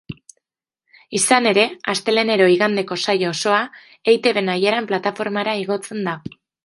[1.17, 3.59] Izan ere, astelehenero igandeko saio osoa
[4.15, 6.17] eitb nahieran plataformara igotzen da.